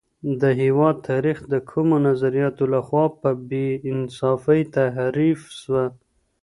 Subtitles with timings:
[0.41, 5.77] د هېواد تاریخ د کومو نظریاتو له خوا په بې انصافۍ تحریف سو؟